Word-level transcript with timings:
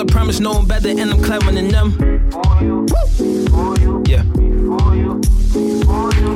Girl, 0.00 0.08
I 0.08 0.12
promise 0.12 0.40
no 0.40 0.52
one 0.52 0.66
better, 0.66 0.88
and 0.88 1.10
I'm 1.10 1.22
clever 1.22 1.52
than 1.52 1.68
them. 1.68 1.92
Yeah. 4.06 4.22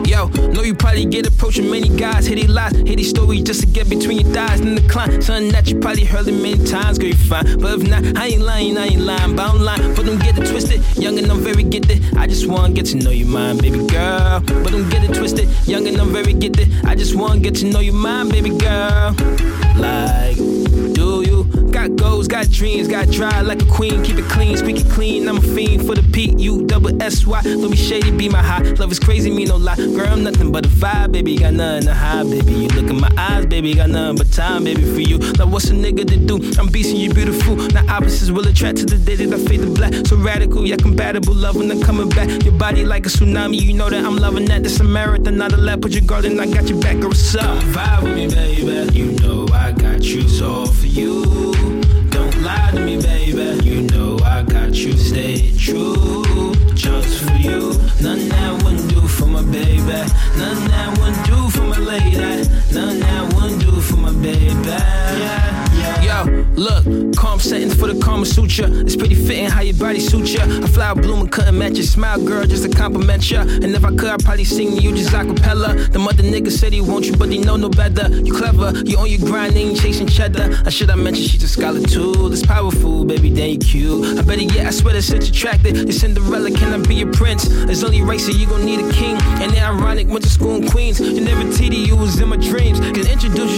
Yo, 0.04 0.26
know 0.52 0.62
you 0.62 0.74
probably 0.74 1.06
get 1.06 1.26
approaching 1.26 1.70
many 1.70 1.88
guys. 1.88 2.26
Hit 2.26 2.36
these 2.36 2.50
lies, 2.50 2.76
hit 2.76 2.96
these 2.96 3.08
stories 3.08 3.42
just 3.42 3.60
to 3.60 3.66
get 3.66 3.88
between 3.88 4.18
your 4.20 4.30
thighs 4.34 4.60
and 4.60 4.76
decline. 4.76 5.22
Something 5.22 5.50
that 5.52 5.66
you 5.70 5.78
probably 5.78 6.04
heard 6.04 6.28
it 6.28 6.32
many 6.32 6.62
times, 6.66 6.98
girl, 6.98 7.08
you 7.08 7.14
fine. 7.14 7.58
But 7.58 7.80
if 7.80 7.88
not, 7.88 8.18
I 8.18 8.26
ain't 8.26 8.42
lying, 8.42 8.76
I 8.76 8.86
ain't 8.86 9.00
lying. 9.00 9.34
But 9.34 9.54
I'm 9.54 9.60
lying, 9.60 9.94
but 9.94 10.04
don't 10.04 10.18
get 10.18 10.36
it 10.36 10.46
twisted. 10.46 10.82
Young 10.98 11.16
and 11.18 11.30
I'm 11.30 11.40
very 11.40 11.62
gifted. 11.62 12.02
I 12.18 12.26
just 12.26 12.46
wanna 12.46 12.74
get 12.74 12.84
to 12.86 12.96
know 12.96 13.10
you, 13.10 13.24
mind, 13.24 13.62
baby 13.62 13.86
girl. 13.86 14.40
But 14.40 14.72
don't 14.72 14.90
get 14.90 15.04
it 15.04 15.14
twisted. 15.14 15.48
Young 15.66 15.86
and 15.86 15.96
I'm 15.96 16.12
very 16.12 16.34
gifted. 16.34 16.68
I 16.84 16.94
just 16.94 17.14
wanna 17.14 17.40
get 17.40 17.54
to 17.56 17.66
know 17.66 17.80
you, 17.80 17.94
mind, 17.94 18.30
baby 18.30 18.50
girl. 18.50 19.14
Drive 23.14 23.46
like 23.46 23.62
a 23.62 23.66
queen. 23.66 24.02
Keep 24.02 24.18
it 24.18 24.24
clean, 24.24 24.56
speak 24.56 24.76
it 24.76 24.90
clean. 24.90 25.28
I'm 25.28 25.38
a 25.38 25.40
fiend 25.40 25.86
for 25.86 25.94
the 25.94 26.02
P 26.12 26.34
U 26.38 26.66
double 26.66 27.00
S 27.02 27.26
Y. 27.26 27.40
Don't 27.42 27.70
be 27.70 27.76
shady, 27.76 28.10
be 28.10 28.28
my 28.28 28.42
high. 28.42 28.62
Love 28.80 28.90
is 28.90 28.98
crazy, 28.98 29.30
me 29.30 29.44
no 29.44 29.56
lie. 29.56 29.76
Girl, 29.76 30.08
I'm 30.08 30.24
nothing 30.24 30.50
but 30.50 30.66
a 30.66 30.68
vibe, 30.68 31.12
baby. 31.12 31.36
Got 31.38 31.54
nothing 31.54 31.86
to 31.86 31.94
hide, 31.94 32.28
baby. 32.28 32.52
You 32.52 32.68
look 32.68 32.90
in 32.90 33.00
my 33.00 33.10
eyes, 33.16 33.46
baby. 33.46 33.74
Got 33.74 33.90
nothing 33.90 34.16
but 34.18 34.32
time, 34.32 34.64
baby, 34.64 34.82
for 34.82 35.00
you. 35.00 35.18
Now 35.38 35.46
what's 35.46 35.70
a 35.70 35.74
nigga 35.74 36.06
to 36.08 36.16
do? 36.16 36.36
I'm 36.58 36.68
beasting 36.68 36.98
you, 36.98 37.12
beautiful. 37.12 37.56
Now 37.56 37.84
opposites 37.94 38.30
will 38.30 38.46
attract 38.48 38.78
to 38.78 38.84
the 38.86 38.98
day 38.98 39.16
that 39.16 39.32
I 39.32 39.38
fade 39.44 39.60
to 39.60 39.70
black. 39.72 39.94
So 40.06 40.16
radical, 40.16 40.66
yeah, 40.66 40.76
compatible. 40.76 41.34
Love 41.34 41.56
when 41.56 41.70
I'm 41.70 41.82
coming 41.82 42.08
back. 42.08 42.28
Your 42.44 42.54
body 42.54 42.84
like 42.84 43.06
a 43.06 43.08
tsunami, 43.08 43.60
you 43.60 43.74
know 43.74 43.90
that 43.90 44.04
I'm 44.04 44.16
loving 44.16 44.46
that. 44.46 44.62
This 44.62 44.80
a 44.80 44.84
marathon, 44.84 45.36
not 45.36 45.52
a 45.52 45.56
lap. 45.56 45.80
Put 45.80 45.92
your 45.92 46.02
guard 46.02 46.24
in, 46.24 46.38
I 46.40 46.46
got 46.46 46.68
your 46.68 46.80
back, 46.80 46.98
girl. 46.98 47.08
What's 47.08 47.34
up? 47.34 47.62
Vibe 47.64 48.02
with 48.02 48.16
me, 48.16 48.26
baby. 48.28 48.98
You 48.98 49.12
know 49.12 49.33
None 60.36 60.68
that 60.68 60.98
wouldn't 60.98 61.26
do 61.26 61.50
for 61.50 61.66
my 61.66 61.78
lady. 61.78 62.48
None 62.72 63.00
that 63.00 63.34
wouldn't 63.34 63.60
do 63.60 63.80
for 63.80 63.96
my 63.96 64.12
baby. 64.12 64.93
Look, 66.56 67.16
calm 67.16 67.40
settings 67.40 67.74
for 67.74 67.88
the 67.88 68.00
Kama 68.00 68.24
Sutra. 68.26 68.68
It's 68.70 68.94
pretty 68.94 69.16
fitting 69.16 69.46
how 69.46 69.62
your 69.62 69.74
body 69.74 69.98
suits 69.98 70.32
ya. 70.32 70.44
A 70.44 70.68
flower 70.68 70.94
blooming 70.94 71.28
couldn't 71.28 71.58
match 71.58 71.74
your 71.74 71.82
smile, 71.82 72.24
girl, 72.24 72.44
just 72.46 72.62
to 72.62 72.68
compliment 72.68 73.28
ya. 73.28 73.40
And 73.40 73.74
if 73.74 73.84
I 73.84 73.90
could, 73.90 74.08
I'd 74.08 74.24
probably 74.24 74.44
sing 74.44 74.76
you 74.76 74.94
just 74.94 75.10
acapella. 75.10 75.90
The 75.92 75.98
mother 75.98 76.22
nigga 76.22 76.50
said 76.50 76.72
he 76.72 76.80
want 76.80 77.06
you, 77.06 77.16
but 77.16 77.28
he 77.30 77.38
know 77.38 77.56
no 77.56 77.68
better. 77.68 78.08
You 78.18 78.32
clever, 78.32 78.72
you 78.84 78.96
on 78.98 79.08
your 79.08 79.20
grind, 79.20 79.56
ain't 79.56 79.80
chasing 79.80 80.06
cheddar. 80.06 80.62
I 80.64 80.70
should 80.70 80.90
have 80.90 80.98
mentioned 80.98 81.26
she's 81.28 81.42
a 81.42 81.48
scholar 81.48 81.80
too. 81.80 82.30
It's 82.30 82.46
powerful, 82.46 83.04
baby, 83.04 83.30
then 83.30 83.50
you 83.50 83.58
cute. 83.58 84.18
I 84.18 84.22
better, 84.22 84.42
yeah, 84.42 84.68
I 84.68 84.70
swear 84.70 84.94
that 84.94 85.02
shit's 85.02 85.30
attracted. 85.30 85.76
You're 85.76 85.92
Cinderella, 85.92 86.50
can 86.52 86.72
I 86.72 86.86
be 86.86 86.94
your 86.96 87.12
prince? 87.12 87.46
It's 87.50 87.82
only 87.82 88.02
right, 88.02 88.20
so 88.20 88.30
you 88.30 88.46
gon' 88.46 88.64
need 88.64 88.78
a 88.78 88.92
king. 88.92 89.16
And 89.42 89.50
then 89.52 89.64
ironic, 89.64 90.06
went 90.06 90.22
to 90.22 90.30
school 90.30 90.54
in 90.54 90.68
Queens. 90.68 91.00
You 91.00 91.20
never 91.20 91.42
TD, 91.44 91.86
you 91.86 91.96
was 91.96 92.20
in 92.20 92.28
my 92.28 92.36
dreams. 92.36 92.78
Can 92.78 93.06
introduce 93.08 93.53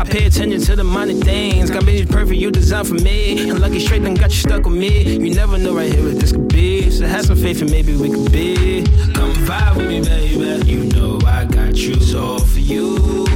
I 0.00 0.04
pay 0.04 0.24
attention 0.24 0.62
to 0.62 0.76
the 0.76 0.82
minor 0.82 1.12
things. 1.12 1.70
Got 1.70 1.84
me 1.84 2.06
perfect, 2.06 2.40
you 2.40 2.50
designed 2.50 2.88
for 2.88 2.94
me. 2.94 3.50
And 3.50 3.60
lucky 3.60 3.78
straight 3.78 4.02
then 4.02 4.14
got 4.14 4.30
you 4.30 4.36
stuck 4.36 4.64
with 4.64 4.72
me. 4.72 5.02
You 5.02 5.34
never 5.34 5.58
know 5.58 5.74
right 5.74 5.92
here 5.92 6.02
what 6.02 6.18
this 6.18 6.32
could 6.32 6.48
be. 6.48 6.90
So 6.90 7.06
have 7.06 7.26
some 7.26 7.36
faith 7.36 7.60
and 7.60 7.70
maybe 7.70 7.94
we 7.94 8.08
could 8.08 8.32
be. 8.32 8.82
Come 9.12 9.34
vibe 9.44 9.76
with 9.76 9.88
me, 9.88 10.00
baby. 10.00 10.70
You 10.70 10.84
know 10.84 11.18
I 11.26 11.44
got 11.44 11.76
you, 11.76 12.00
so 12.00 12.24
all 12.24 12.38
for 12.38 12.60
you. 12.60 13.26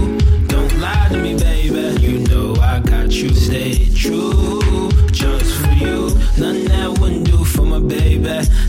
Don't 0.47 0.79
lie 0.79 1.09
to 1.11 1.19
me, 1.19 1.37
baby. 1.37 2.01
You 2.01 2.20
know 2.20 2.55
I 2.57 2.81
got 2.81 3.12
you, 3.12 3.35
stay 3.35 3.91
true. 3.91 4.91
Just 5.12 5.61
for 5.61 5.73
you. 5.73 6.19
None 6.39 6.65
that 6.65 6.98
wouldn't 6.98 7.27
do 7.27 7.45
for 7.45 7.67
my 7.67 7.79
baby. 7.79 8.23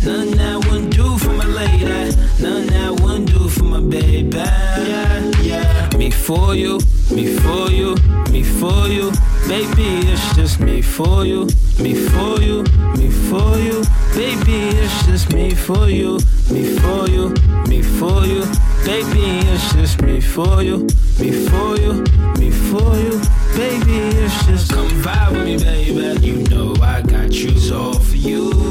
None 0.04 0.32
that 0.32 0.55
for 6.26 6.56
you, 6.56 6.80
me 7.12 7.36
for 7.38 7.70
you, 7.70 7.96
me 8.32 8.42
for 8.42 8.88
you. 8.88 9.12
Baby, 9.48 10.10
it's 10.10 10.36
just 10.36 10.60
me 10.60 10.82
for 10.82 11.24
you, 11.24 11.46
me 11.80 11.94
for 11.94 12.42
you, 12.42 12.64
me 12.98 13.12
for 13.30 13.60
you. 13.60 13.84
Baby, 14.16 14.76
it's 14.76 15.06
just 15.06 15.32
me 15.34 15.52
for 15.54 15.88
you, 15.88 16.18
me 16.52 16.64
for 16.80 17.08
you, 17.08 17.30
me 17.70 17.84
for 17.84 18.26
you. 18.26 18.44
Baby, 18.84 19.46
it's 19.46 19.74
just 19.74 20.02
me 20.02 20.20
for 20.20 20.64
you, 20.64 20.88
me 21.20 21.30
for 21.48 21.78
you, 21.78 22.04
me 22.40 22.50
for 22.50 22.96
you. 22.98 23.22
Baby, 23.56 23.98
it's 24.24 24.46
just 24.48 24.72
come 24.72 24.90
vibe 25.04 25.34
with 25.34 25.46
me, 25.46 25.58
baby. 25.58 26.26
You 26.26 26.38
know 26.50 26.74
I 26.82 27.04
got 27.04 27.34
you, 27.34 27.54
all 27.72 27.94
for 27.94 28.18
you. 28.18 28.65